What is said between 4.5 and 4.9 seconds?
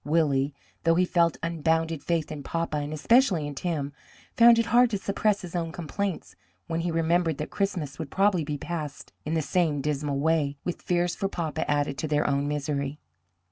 it hard